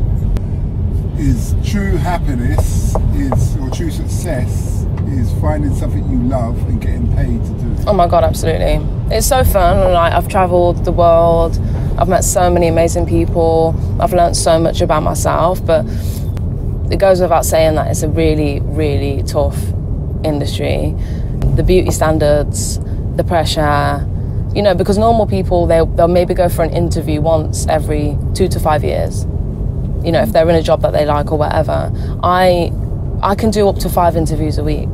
is 1.17 1.55
true 1.65 1.95
happiness 1.95 2.93
is 3.15 3.57
or 3.57 3.69
true 3.71 3.89
success 3.89 4.76
is 5.09 5.31
finding 5.41 5.73
something 5.75 6.09
you 6.09 6.19
love 6.27 6.57
and 6.67 6.81
getting 6.81 7.13
paid 7.15 7.43
to 7.43 7.51
do 7.51 7.71
it. 7.73 7.87
Oh 7.87 7.93
my 7.93 8.07
god, 8.07 8.23
absolutely. 8.23 8.85
It's 9.15 9.27
so 9.27 9.43
fun. 9.43 9.93
Like 9.93 10.13
I've 10.13 10.27
traveled 10.27 10.85
the 10.85 10.91
world. 10.91 11.59
I've 11.97 12.09
met 12.09 12.23
so 12.23 12.49
many 12.49 12.67
amazing 12.67 13.05
people. 13.05 13.75
I've 13.99 14.13
learned 14.13 14.37
so 14.37 14.59
much 14.59 14.81
about 14.81 15.03
myself, 15.03 15.65
but 15.65 15.85
it 16.91 16.99
goes 16.99 17.21
without 17.21 17.45
saying 17.45 17.75
that 17.75 17.87
it's 17.87 18.03
a 18.03 18.09
really, 18.09 18.59
really 18.61 19.23
tough 19.23 19.57
industry. 20.23 20.93
The 21.55 21.63
beauty 21.63 21.91
standards, 21.91 22.79
the 23.15 23.23
pressure, 23.23 24.07
you 24.53 24.61
know, 24.61 24.75
because 24.75 24.97
normal 24.97 25.25
people 25.27 25.65
they 25.65 25.83
they'll 25.95 26.07
maybe 26.07 26.33
go 26.33 26.49
for 26.49 26.63
an 26.63 26.71
interview 26.71 27.21
once 27.21 27.67
every 27.67 28.17
2 28.33 28.47
to 28.47 28.59
5 28.59 28.83
years. 28.83 29.25
You 30.03 30.11
know, 30.11 30.21
if 30.21 30.31
they're 30.31 30.47
in 30.49 30.55
a 30.55 30.63
job 30.63 30.81
that 30.81 30.93
they 30.93 31.05
like 31.05 31.31
or 31.31 31.37
whatever. 31.37 31.91
I 32.23 32.71
I 33.21 33.35
can 33.35 33.49
do 33.51 33.67
up 33.67 33.77
to 33.79 33.89
5 33.89 34.15
interviews 34.15 34.57
a 34.57 34.63
week. 34.63 34.89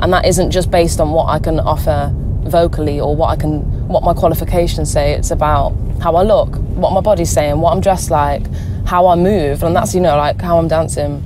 And 0.00 0.12
that 0.12 0.26
isn't 0.26 0.50
just 0.50 0.70
based 0.70 1.00
on 1.00 1.10
what 1.12 1.26
I 1.28 1.38
can 1.38 1.58
offer 1.60 2.12
vocally 2.42 3.00
or 3.00 3.14
what 3.16 3.28
I 3.28 3.36
can 3.36 3.62
what 3.88 4.02
my 4.02 4.12
qualifications 4.14 4.90
say. 4.90 5.12
It's 5.12 5.30
about 5.30 5.72
how 6.00 6.16
I 6.16 6.22
look, 6.22 6.56
what 6.76 6.92
my 6.92 7.00
body's 7.00 7.30
saying, 7.30 7.60
what 7.60 7.72
I'm 7.72 7.80
dressed 7.80 8.10
like, 8.10 8.42
how 8.86 9.06
I 9.06 9.14
move, 9.14 9.62
and 9.62 9.74
that's 9.74 9.94
you 9.94 10.00
know 10.00 10.16
like 10.16 10.40
how 10.40 10.58
I'm 10.58 10.68
dancing. 10.68 11.22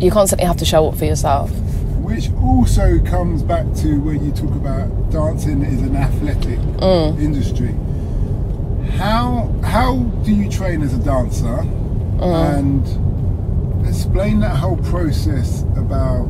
You 0.00 0.10
constantly 0.10 0.46
have 0.46 0.56
to 0.56 0.64
show 0.64 0.88
up 0.88 0.96
for 0.96 1.04
yourself. 1.04 1.50
Which 2.00 2.30
also 2.42 2.98
comes 3.04 3.42
back 3.42 3.66
to 3.76 4.00
when 4.00 4.24
you 4.24 4.32
talk 4.32 4.50
about 4.56 5.10
dancing 5.10 5.62
is 5.62 5.82
an 5.82 5.94
athletic 5.96 6.58
Mm. 6.80 7.20
industry. 7.20 7.74
How 8.96 9.50
how 9.62 9.96
do 10.24 10.32
you 10.34 10.48
train 10.50 10.82
as 10.82 10.94
a 10.94 10.98
dancer? 10.98 11.58
Mm. 12.18 12.58
And 12.58 13.07
explain 14.08 14.40
that 14.40 14.56
whole 14.56 14.76
process 14.78 15.62
about 15.76 16.26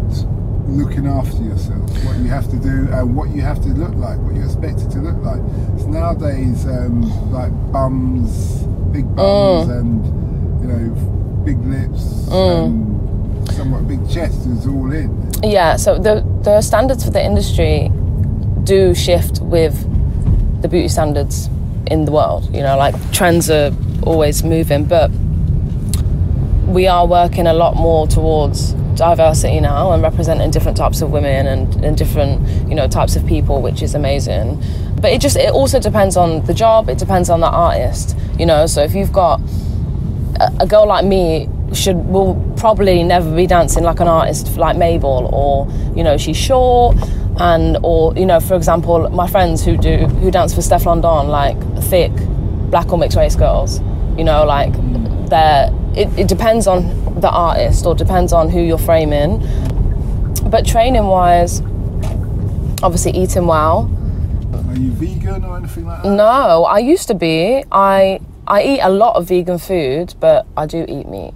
looking 0.66 1.06
after 1.06 1.42
yourself, 1.42 1.80
what 2.04 2.16
you 2.18 2.28
have 2.28 2.50
to 2.50 2.56
do 2.56 2.88
and 2.92 3.14
what 3.16 3.30
you 3.30 3.40
have 3.40 3.62
to 3.62 3.68
look 3.68 3.94
like, 3.94 4.18
what 4.18 4.35
you're 4.35 4.44
expected 4.44 4.90
to 4.90 4.99
look 4.99 5.16
like. 5.25 5.40
'Cause 5.76 5.87
nowadays, 5.87 6.66
um, 6.66 7.11
like 7.32 7.52
bums, 7.73 8.64
big 8.92 9.06
bums, 9.14 9.68
Mm. 9.68 9.78
and 9.78 10.04
you 10.61 10.68
know, 10.68 10.94
big 11.44 11.58
lips, 11.66 12.28
and 12.32 13.49
somewhat 13.52 13.87
big 13.87 14.06
chest 14.08 14.44
is 14.47 14.66
all 14.66 14.90
in. 14.92 15.11
Yeah, 15.42 15.76
so 15.76 15.99
the 15.99 16.25
the 16.42 16.61
standards 16.61 17.04
for 17.04 17.11
the 17.12 17.25
industry 17.25 17.90
do 18.64 18.92
shift 18.94 19.40
with 19.40 19.75
the 20.62 20.68
beauty 20.68 20.88
standards 20.88 21.49
in 21.87 22.04
the 22.04 22.11
world. 22.12 22.50
You 22.52 22.62
know, 22.62 22.76
like 22.76 22.94
trends 23.12 23.49
are 23.50 23.70
always 24.02 24.42
moving, 24.44 24.85
but 24.85 25.11
we 26.68 26.87
are 26.87 27.06
working 27.06 27.46
a 27.46 27.54
lot 27.54 27.76
more 27.76 28.06
towards 28.06 28.72
diversity 28.94 29.60
now 29.60 29.92
and 29.92 30.02
representing 30.02 30.50
different 30.50 30.76
types 30.76 31.00
of 31.00 31.10
women 31.10 31.46
and, 31.46 31.84
and 31.84 31.96
different 31.96 32.68
you 32.68 32.75
know 32.75 32.88
types 32.88 33.16
of 33.16 33.26
people 33.26 33.62
which 33.62 33.82
is 33.82 33.94
amazing. 33.94 34.62
But 35.00 35.12
it 35.12 35.20
just 35.20 35.37
it 35.37 35.50
also 35.50 35.80
depends 35.80 36.16
on 36.16 36.44
the 36.44 36.54
job 36.54 36.88
it 36.88 36.98
depends 36.98 37.30
on 37.30 37.40
the 37.40 37.48
artist 37.48 38.16
you 38.38 38.46
know? 38.46 38.66
So 38.66 38.82
if 38.82 38.94
you've 38.94 39.12
got 39.12 39.40
a, 40.40 40.52
a 40.60 40.66
girl 40.66 40.87
like 40.87 41.04
me 41.04 41.48
should 41.72 41.96
will 42.06 42.34
probably 42.56 43.02
never 43.02 43.34
be 43.34 43.46
dancing 43.46 43.84
like 43.84 44.00
an 44.00 44.08
artist 44.08 44.56
like 44.56 44.76
Mabel 44.76 45.28
or 45.32 45.68
you 45.96 46.02
know 46.02 46.16
she's 46.16 46.37
short 46.37 46.96
and 47.40 47.76
or 47.82 48.14
you 48.14 48.26
know 48.26 48.40
for 48.40 48.56
example 48.56 49.08
my 49.10 49.28
friends 49.28 49.64
who 49.64 49.76
do 49.76 49.96
who 49.98 50.30
dance 50.30 50.54
for 50.54 50.60
Stefflon 50.60 51.02
Don 51.02 51.28
like 51.28 51.58
thick 51.84 52.12
black 52.70 52.92
or 52.92 52.98
mixed 52.98 53.16
race 53.16 53.37
girls 53.37 53.80
you 54.16 54.25
know 54.25 54.44
like 54.44 54.72
they're 55.28 55.70
it, 55.97 56.09
it 56.18 56.28
depends 56.28 56.66
on 56.66 57.21
the 57.21 57.30
artist 57.30 57.87
or 57.87 57.95
depends 57.95 58.33
on 58.33 58.49
who 58.50 58.61
you're 58.61 58.78
framing 58.78 59.38
but 60.50 60.66
training 60.66 61.04
wise 61.07 61.61
obviously 62.83 63.12
eating 63.12 63.47
well 63.47 63.90
Are 64.68 64.76
you 64.76 64.90
vegan 64.92 65.45
or 65.45 65.57
anything 65.57 65.87
like 65.87 66.02
that? 66.02 66.09
no 66.11 66.64
I 66.64 66.78
used 66.78 67.09
to 67.09 67.14
be 67.14 67.64
I 67.73 68.21
I 68.47 68.62
eat 68.62 68.80
a 68.80 68.88
lot 68.88 69.16
of 69.16 69.26
vegan 69.28 69.59
food 69.59 70.14
but 70.21 70.47
I 70.57 70.66
do 70.66 70.85
eat 70.88 71.09
meat 71.09 71.35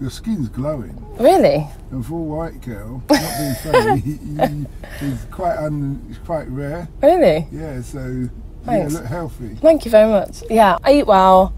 Your 0.00 0.10
skin's 0.10 0.48
glowing. 0.48 0.94
really 1.18 1.66
And 1.90 2.04
for 2.04 2.14
a 2.14 2.22
white 2.22 2.60
girl, 2.60 3.02
not 3.08 3.38
being 3.38 3.54
funny, 3.54 4.66
it's 5.00 5.24
quite 5.30 5.56
un, 5.56 6.04
it's 6.10 6.18
quite 6.18 6.48
rare. 6.48 6.88
really 7.02 7.46
Yeah, 7.50 7.80
so 7.80 8.00
yeah, 8.06 8.28
Thanks. 8.66 8.94
look 8.94 9.04
healthy. 9.06 9.54
Thank 9.62 9.84
you 9.84 9.90
very 9.92 10.10
much. 10.10 10.42
Yeah, 10.50 10.76
I 10.84 10.94
eat 10.98 11.06
well, 11.06 11.54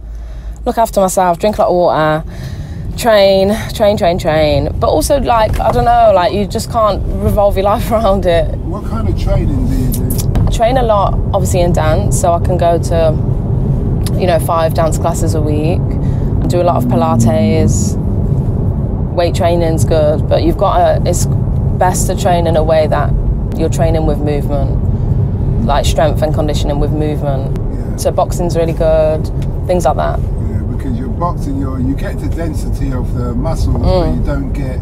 look 0.65 0.79
after 0.79 1.00
myself, 1.00 1.38
drink 1.38 1.59
a 1.59 1.62
lot 1.62 1.69
of 1.69 1.75
water, 1.75 2.25
train, 2.99 3.55
train, 3.75 3.97
train, 3.97 4.19
train. 4.19 4.69
But 4.79 4.88
also, 4.88 5.21
like, 5.21 5.59
I 5.61 5.71
don't 5.71 5.85
know, 5.85 6.12
like, 6.15 6.33
you 6.33 6.47
just 6.47 6.71
can't 6.71 7.03
revolve 7.23 7.57
your 7.57 7.65
life 7.73 7.91
around 7.91 8.27
it. 8.27 8.55
What 8.59 8.85
kind 8.85 9.09
of 9.09 9.19
training 9.19 9.69
do 9.69 9.75
you 9.75 9.93
do? 10.11 10.47
I 10.47 10.50
train 10.50 10.77
a 10.77 10.83
lot, 10.83 11.15
obviously, 11.33 11.61
in 11.61 11.73
dance, 11.73 12.21
so 12.21 12.33
I 12.33 12.41
can 12.41 12.59
go 12.59 12.79
to, 12.79 14.19
you 14.19 14.27
know, 14.27 14.38
five 14.41 14.75
dance 14.75 14.99
classes 14.99 15.35
a 15.35 15.41
week. 15.41 15.81
I 16.43 16.47
do 16.47 16.61
a 16.61 16.65
lot 16.65 16.77
of 16.77 16.85
Pilates. 16.91 17.97
Weight 19.15 19.35
training's 19.35 19.85
good, 19.85 20.29
but 20.29 20.43
you've 20.43 20.59
got 20.59 20.79
to, 20.79 21.09
it's 21.09 21.27
best 21.79 22.07
to 22.09 22.17
train 22.17 22.47
in 22.47 22.57
a 22.57 22.62
way 22.62 22.87
that 22.87 23.12
you're 23.57 23.69
training 23.69 24.07
with 24.07 24.19
movement, 24.19 25.65
like 25.65 25.85
strength 25.85 26.23
and 26.23 26.35
conditioning 26.35 26.79
with 26.79 26.93
movement. 26.93 27.57
Yeah. 27.57 27.97
So 27.97 28.11
boxing's 28.12 28.57
really 28.57 28.73
good, 28.73 29.25
things 29.67 29.85
like 29.85 29.97
that. 29.97 30.38
Yeah, 31.18 31.34
because 31.34 31.48
you're 31.48 31.54
boxing, 31.54 31.58
you're, 31.58 31.80
you 31.80 31.94
get 31.94 32.18
the 32.20 32.28
density 32.28 32.92
of 32.92 33.14
the 33.14 33.34
muscles, 33.34 33.76
Mm. 33.76 33.82
but 33.82 34.14
you 34.14 34.22
don't 34.25 34.52
get 34.52 34.80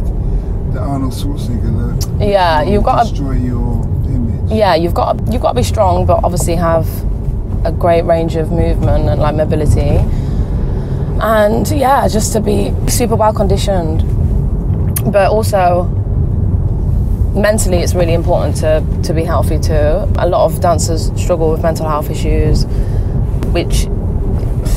the 0.73 0.81
Arnold 0.81 1.13
Schwarzenegger 1.13 1.73
look. 2.19 2.21
Yeah, 2.21 2.63
you've 2.63 2.85
got 2.85 3.05
to, 3.05 3.11
destroy 3.11 3.33
your 3.33 3.83
image. 4.07 4.51
yeah, 4.53 4.75
you've 4.75 4.95
got 4.95 5.19
to, 5.19 5.33
you've 5.33 5.43
got 5.43 5.53
to 5.53 5.57
be 5.57 5.63
strong, 5.63 6.07
but 6.07 6.23
obviously 6.25 6.55
have 6.57 6.87
a 7.65 7.73
great 7.73 8.03
range 8.05 8.37
of 8.37 8.51
movement 8.53 9.09
and 9.09 9.21
like 9.21 9.35
mobility. 9.35 9.99
And 11.21 11.67
yeah, 11.71 12.07
just 12.09 12.33
to 12.35 12.41
be 12.41 12.73
super 12.89 13.17
well 13.17 13.33
conditioned, 13.33 14.03
but 15.11 15.31
also 15.31 15.85
mentally, 17.35 17.79
it's 17.79 17.95
really 17.95 18.13
important 18.15 18.57
to 18.59 18.83
to 19.03 19.15
be 19.15 19.25
healthy 19.25 19.59
too. 19.59 19.73
A 20.19 20.29
lot 20.29 20.45
of 20.45 20.61
dancers 20.61 21.11
struggle 21.21 21.51
with 21.51 21.63
mental 21.63 21.89
health 21.89 22.11
issues, 22.11 22.65
which 23.53 23.87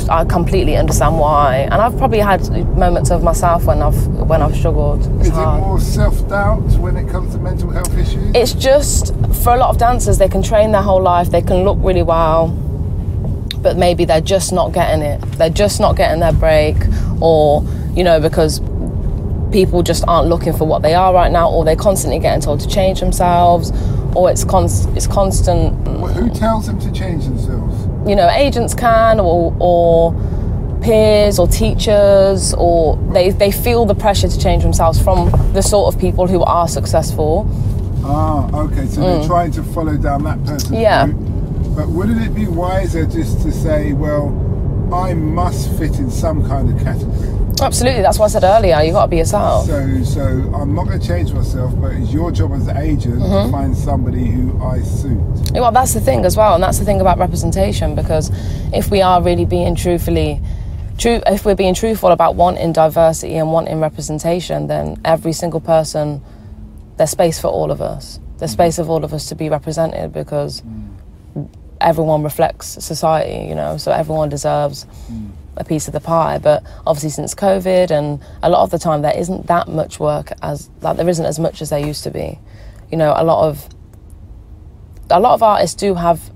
I 0.10 0.26
completely 0.26 0.76
understand 0.76 1.20
why. 1.20 1.68
And 1.72 1.76
I've 1.76 1.98
probably 1.98 2.20
had 2.20 2.42
moments 2.76 3.12
of 3.12 3.24
myself 3.24 3.66
when 3.66 3.82
I've 3.82 4.06
when 4.08 4.42
I've 4.42 4.56
struggled. 4.56 5.00
It's 5.20 5.30
Is 5.30 5.38
it 5.38 5.46
more 5.46 5.80
self-doubt 5.80 6.64
when 6.80 6.98
it 6.98 7.10
comes 7.10 7.34
to 7.36 7.40
mental 7.40 7.70
health 7.70 7.96
issues? 7.98 8.32
It's 8.36 8.54
just 8.54 9.14
for 9.44 9.54
a 9.54 9.58
lot 9.58 9.70
of 9.70 9.78
dancers, 9.78 10.18
they 10.18 10.28
can 10.28 10.42
train 10.42 10.72
their 10.72 10.82
whole 10.82 11.02
life, 11.02 11.30
they 11.30 11.42
can 11.42 11.64
look 11.64 11.78
really 11.82 12.04
well, 12.04 12.48
but 13.62 13.78
maybe 13.78 14.06
they're 14.06 14.22
just 14.22 14.52
not 14.52 14.74
getting 14.74 15.02
it. 15.02 15.22
They're 15.38 15.50
just 15.50 15.80
not 15.80 15.96
getting 15.96 16.20
their 16.20 16.34
break, 16.34 16.76
or 17.22 17.64
you 17.94 18.04
know, 18.04 18.20
because 18.20 18.62
people 19.52 19.82
just 19.84 20.04
aren't 20.08 20.28
looking 20.28 20.54
for 20.54 20.66
what 20.66 20.82
they 20.82 20.94
are 20.94 21.14
right 21.14 21.32
now, 21.32 21.50
or 21.52 21.66
they're 21.66 21.76
constantly 21.76 22.20
getting 22.20 22.42
told 22.42 22.60
to 22.62 22.68
change 22.68 23.00
themselves, 23.00 23.72
or 24.16 24.30
it's 24.30 24.44
const- 24.44 24.90
it's 24.96 25.08
constant. 25.08 25.74
Well, 26.00 26.14
who 26.14 26.30
tells 26.30 26.68
them 26.68 26.80
to 26.80 26.92
change 26.92 27.26
themselves? 27.26 27.69
You 28.08 28.16
know, 28.16 28.30
agents 28.30 28.74
can, 28.74 29.20
or 29.20 29.56
or 29.60 30.14
peers 30.82 31.40
or 31.40 31.48
teachers 31.48 32.54
or 32.58 32.96
they, 33.12 33.32
they 33.32 33.52
feel 33.52 33.86
the 33.86 33.94
pressure 33.96 34.30
to 34.30 34.40
change 34.40 34.64
themselves 34.64 35.02
from 35.02 35.30
the 35.52 35.62
sort 35.62 35.94
of 35.94 36.00
people 36.00 36.26
who 36.26 36.42
are 36.44 36.70
successful 36.70 37.46
Ah, 38.06 38.48
okay, 38.62 38.86
so 38.88 39.02
they're 39.02 39.28
trying 39.28 39.52
to 39.52 39.62
follow 39.62 39.98
down 39.98 40.24
that 40.24 40.42
person's 40.46 40.72
Mm. 40.72 40.82
Yeah. 40.82 41.06
route. 41.08 41.76
But 41.76 41.90
wouldn't 41.90 42.22
it 42.22 42.34
be 42.34 42.48
wiser 42.48 43.06
just 43.06 43.42
to 43.42 43.52
say, 43.52 43.92
well, 43.92 44.28
I 44.94 45.14
must 45.16 45.70
fit 45.78 46.00
in 46.00 46.10
some 46.10 46.48
kind 46.48 46.70
of 46.74 46.82
category? 46.82 47.28
Absolutely, 47.62 48.02
that's 48.02 48.18
what 48.18 48.26
I 48.26 48.30
said 48.30 48.44
earlier. 48.44 48.82
You've 48.82 48.94
got 48.94 49.06
to 49.06 49.10
be 49.10 49.18
yourself. 49.18 49.66
So, 49.66 50.04
so 50.04 50.22
I'm 50.56 50.74
not 50.74 50.88
going 50.88 51.00
to 51.00 51.08
change 51.08 51.34
myself, 51.34 51.74
but 51.80 51.92
it's 51.92 52.12
your 52.12 52.32
job 52.32 52.54
as 52.54 52.68
an 52.68 52.78
agent 52.78 53.20
Mm-hmm. 53.20 53.46
to 53.46 53.52
find 53.52 53.78
somebody 53.78 54.26
who 54.26 54.62
I 54.64 54.82
suit. 54.82 55.20
Yeah, 55.54 55.62
Well, 55.62 55.72
that's 55.72 55.94
the 55.94 56.00
thing 56.00 56.26
as 56.26 56.38
well, 56.38 56.56
and 56.56 56.64
that's 56.64 56.80
the 56.80 56.86
thing 56.86 57.02
about 57.02 57.18
representation 57.18 57.96
because 57.96 58.32
if 58.74 58.90
we 58.90 59.02
are 59.02 59.22
really 59.22 59.46
being 59.46 59.76
truthfully, 59.76 60.42
true, 60.98 61.22
if 61.28 61.46
we're 61.46 61.56
being 61.56 61.74
truthful 61.74 62.12
about 62.12 62.36
wanting 62.36 62.74
diversity 62.74 63.36
and 63.36 63.52
wanting 63.52 63.80
representation, 63.80 64.68
then 64.68 65.00
every 65.06 65.34
single 65.34 65.60
person, 65.60 66.22
there's 66.98 67.12
space 67.12 67.40
for 67.40 67.48
all 67.48 67.72
of 67.72 67.82
us. 67.82 68.20
There's 68.38 68.52
mm-hmm. 68.52 68.62
space 68.62 68.80
of 68.80 68.90
all 68.90 69.04
of 69.04 69.14
us 69.14 69.28
to 69.30 69.36
be 69.36 69.50
represented 69.50 70.14
because 70.14 70.62
mm. 70.62 71.50
everyone 71.82 72.24
reflects 72.24 72.68
society, 72.84 73.48
you 73.48 73.56
know, 73.56 73.78
so 73.78 73.92
everyone 73.92 74.30
deserves 74.30 74.86
mm. 75.12 75.30
A 75.58 75.64
piece 75.64 75.88
of 75.88 75.94
the 75.94 76.00
pie. 76.00 76.38
But 76.38 76.64
obviously, 76.86 77.10
since 77.10 77.36
COVID, 77.36 77.92
and 77.92 78.22
a 78.42 78.50
lot 78.50 78.64
of 78.64 78.72
the 78.72 78.80
time, 78.80 79.02
there 79.02 79.18
isn't 79.18 79.48
that 79.48 79.68
much 79.68 80.00
work 80.00 80.32
as 80.42 80.70
like 80.82 80.98
there 80.98 81.10
isn't 81.10 81.26
as 81.26 81.40
much 81.40 81.62
as 81.62 81.70
there 81.70 81.80
used 81.80 82.04
to 82.04 82.12
be. 82.12 82.40
You 82.92 82.98
know, 82.98 83.14
a 83.16 83.24
lot 83.24 83.48
of 83.48 83.68
a 85.10 85.20
lot 85.20 85.34
of 85.34 85.44
artists 85.44 85.76
do 85.76 85.96
have 85.96 86.32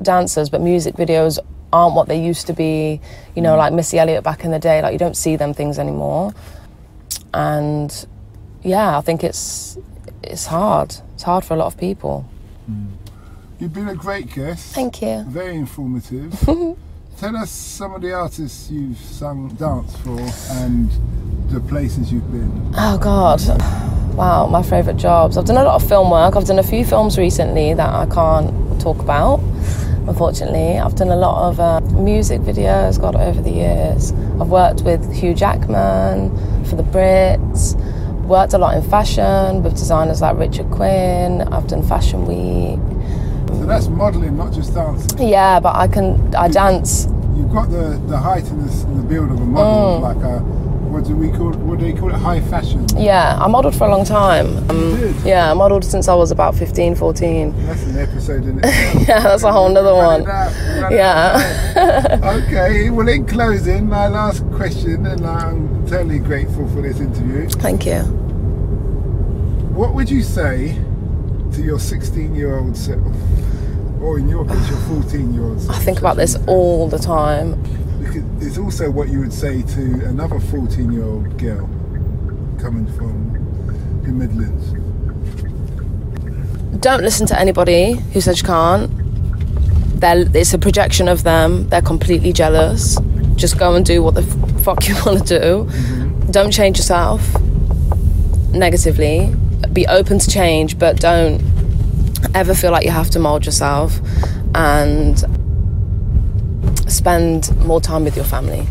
dancers, 0.00 0.50
but 0.50 0.60
music 0.60 0.94
videos 0.96 1.38
aren't 1.72 1.94
what 1.94 2.08
they 2.08 2.22
used 2.22 2.46
to 2.48 2.52
be. 2.52 3.00
You 3.34 3.42
know, 3.42 3.54
mm. 3.54 3.58
like 3.58 3.72
Missy 3.72 3.98
Elliott 3.98 4.24
back 4.24 4.44
in 4.44 4.50
the 4.50 4.58
day, 4.58 4.82
like 4.82 4.92
you 4.92 4.98
don't 4.98 5.16
see 5.16 5.36
them 5.36 5.54
things 5.54 5.78
anymore. 5.78 6.34
And 7.34 8.06
yeah, 8.62 8.98
I 8.98 9.00
think 9.00 9.24
it's 9.24 9.78
it's 10.22 10.46
hard. 10.46 10.94
It's 11.14 11.22
hard 11.22 11.44
for 11.44 11.54
a 11.54 11.56
lot 11.56 11.66
of 11.66 11.76
people. 11.76 12.28
Mm. 12.70 12.92
You've 13.58 13.72
been 13.72 13.88
a 13.88 13.94
great 13.94 14.32
guest. 14.34 14.74
Thank 14.74 15.02
you. 15.02 15.24
Very 15.28 15.54
informative. 15.54 16.36
Tell 17.22 17.36
us 17.36 17.52
some 17.52 17.94
of 17.94 18.02
the 18.02 18.12
artists 18.12 18.68
you've 18.68 18.98
sung 18.98 19.46
dance 19.50 19.94
for 19.98 20.18
and 20.58 20.90
the 21.52 21.60
places 21.60 22.12
you've 22.12 22.28
been. 22.32 22.72
Oh 22.74 22.98
God. 22.98 23.40
Wow, 24.16 24.48
my 24.48 24.60
favourite 24.60 24.96
jobs. 24.96 25.38
I've 25.38 25.44
done 25.44 25.56
a 25.56 25.62
lot 25.62 25.80
of 25.80 25.88
film 25.88 26.10
work. 26.10 26.34
I've 26.34 26.46
done 26.46 26.58
a 26.58 26.64
few 26.64 26.84
films 26.84 27.18
recently 27.18 27.74
that 27.74 27.88
I 27.88 28.06
can't 28.06 28.80
talk 28.80 28.98
about, 28.98 29.38
unfortunately. 30.08 30.80
I've 30.80 30.96
done 30.96 31.10
a 31.10 31.16
lot 31.16 31.48
of 31.48 31.60
uh, 31.60 31.80
music 31.92 32.40
videos, 32.40 33.00
God, 33.00 33.14
over 33.14 33.40
the 33.40 33.52
years. 33.52 34.10
I've 34.40 34.48
worked 34.48 34.82
with 34.82 35.14
Hugh 35.14 35.32
Jackman 35.32 36.30
for 36.64 36.74
the 36.74 36.82
Brits, 36.82 37.76
worked 38.24 38.52
a 38.52 38.58
lot 38.58 38.74
in 38.76 38.82
fashion 38.90 39.62
with 39.62 39.74
designers 39.74 40.22
like 40.22 40.36
Richard 40.36 40.72
Quinn. 40.72 41.42
I've 41.52 41.68
done 41.68 41.84
Fashion 41.84 42.26
Week. 42.26 42.80
So 43.58 43.66
that's 43.66 43.88
modelling, 43.88 44.36
not 44.36 44.52
just 44.52 44.74
dancing. 44.74 45.28
Yeah, 45.28 45.60
but 45.60 45.76
I 45.76 45.86
can, 45.88 46.34
I 46.34 46.48
dance. 46.48 47.06
You've 47.36 47.52
got 47.52 47.70
the, 47.70 48.00
the 48.08 48.16
height 48.18 48.44
and 48.50 48.68
the, 48.68 48.86
the 48.96 49.02
build 49.02 49.30
of 49.30 49.40
a 49.40 49.44
model, 49.44 50.00
Mm. 50.00 50.02
like 50.02 50.24
a, 50.24 50.38
what 50.92 51.04
do 51.04 51.16
we 51.16 51.30
call 51.30 51.52
what 51.52 51.78
do 51.78 51.90
they 51.90 51.98
call 51.98 52.10
it? 52.10 52.16
High 52.16 52.40
fashion. 52.42 52.86
Yeah, 52.98 53.38
I 53.40 53.46
modelled 53.48 53.74
for 53.74 53.86
a 53.86 53.90
long 53.90 54.04
time. 54.04 54.58
Um, 54.68 54.96
did? 54.96 55.16
yeah, 55.24 55.50
I 55.50 55.54
modelled 55.54 55.84
since 55.86 56.06
I 56.06 56.14
was 56.14 56.30
about 56.30 56.54
15, 56.54 56.96
14. 56.96 57.66
That's 57.66 57.82
an 57.84 57.98
episode 57.98 58.44
in 58.44 58.58
itself. 58.58 59.08
Yeah, 59.08 59.20
that's 59.20 59.42
a 59.42 59.50
whole 59.52 59.70
nother 59.70 59.92
Run 59.92 60.04
one. 60.06 60.20
it 60.22 60.28
out, 60.28 60.92
Yeah. 60.92 62.42
okay, 62.46 62.90
well, 62.90 63.08
in 63.08 63.24
closing, 63.26 63.88
my 63.88 64.06
last 64.08 64.44
question, 64.50 65.06
and 65.06 65.26
I'm 65.26 65.86
totally 65.86 66.18
grateful 66.18 66.68
for 66.68 66.82
this 66.82 67.00
interview. 67.00 67.48
Thank 67.48 67.86
you. 67.86 68.00
What 69.72 69.94
would 69.94 70.10
you 70.10 70.22
say 70.22 70.76
to 71.52 71.62
your 71.62 71.78
16 71.78 72.34
year 72.34 72.58
old 72.58 72.76
self? 72.76 73.00
Or 74.00 74.18
in 74.18 74.28
your 74.28 74.44
case, 74.44 74.68
your 74.68 74.78
ah. 74.78 75.02
14 75.02 75.34
year 75.34 75.44
old 75.44 75.60
self? 75.60 75.76
I 75.76 75.78
think 75.80 75.98
about 75.98 76.16
this 76.16 76.36
all 76.46 76.88
the 76.88 76.98
time. 76.98 77.60
Because 78.00 78.24
it's 78.46 78.58
also 78.58 78.90
what 78.90 79.08
you 79.08 79.20
would 79.20 79.32
say 79.32 79.62
to 79.62 79.82
another 80.06 80.40
14 80.40 80.92
year 80.92 81.04
old 81.04 81.38
girl 81.38 81.68
coming 82.60 82.86
from 82.96 83.32
the 84.02 84.08
Midlands. 84.08 84.72
Don't 86.80 87.02
listen 87.02 87.26
to 87.28 87.38
anybody 87.38 87.92
who 88.12 88.20
says 88.20 88.40
you 88.40 88.46
can't. 88.46 88.90
They're, 90.00 90.24
it's 90.34 90.52
a 90.52 90.58
projection 90.58 91.06
of 91.06 91.22
them. 91.22 91.68
They're 91.68 91.82
completely 91.82 92.32
jealous. 92.32 92.98
Just 93.36 93.58
go 93.58 93.74
and 93.74 93.84
do 93.86 94.02
what 94.02 94.14
the 94.14 94.22
fuck 94.64 94.88
you 94.88 94.94
want 95.06 95.26
to 95.26 95.38
do. 95.38 95.64
Mm-hmm. 95.64 96.30
Don't 96.32 96.50
change 96.50 96.78
yourself 96.78 97.22
negatively. 98.52 99.34
Be 99.72 99.86
open 99.86 100.18
to 100.18 100.30
change, 100.30 100.78
but 100.78 101.00
don't 101.00 101.40
ever 102.34 102.54
feel 102.54 102.70
like 102.72 102.84
you 102.84 102.90
have 102.90 103.10
to 103.10 103.18
mold 103.18 103.46
yourself. 103.46 103.98
And 104.54 105.18
spend 106.92 107.56
more 107.64 107.80
time 107.80 108.04
with 108.04 108.16
your 108.16 108.24
family. 108.24 108.66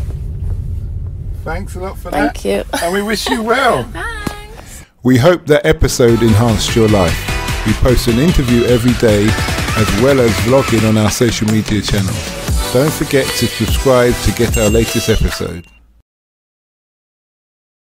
Thanks 1.44 1.74
a 1.74 1.80
lot 1.80 1.98
for 1.98 2.10
that. 2.10 2.34
Thank 2.34 2.44
you. 2.44 2.64
And 2.80 2.94
we 2.94 3.02
wish 3.02 3.28
you 3.28 3.42
well. 3.42 3.82
Thanks. 3.92 4.84
We 5.02 5.18
hope 5.18 5.46
that 5.46 5.66
episode 5.66 6.22
enhanced 6.22 6.76
your 6.76 6.88
life. 6.88 7.18
We 7.66 7.72
post 7.74 8.08
an 8.08 8.18
interview 8.18 8.64
every 8.64 8.92
day 8.94 9.26
as 9.76 10.02
well 10.02 10.20
as 10.20 10.30
vlogging 10.46 10.88
on 10.88 10.96
our 10.96 11.10
social 11.10 11.48
media 11.48 11.82
channels. 11.82 12.72
Don't 12.72 12.92
forget 12.92 13.26
to 13.26 13.46
subscribe 13.46 14.14
to 14.14 14.32
get 14.32 14.56
our 14.56 14.70
latest 14.70 15.08
episode. 15.08 15.66